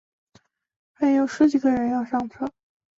[0.93, 2.51] 还有十几个人要上车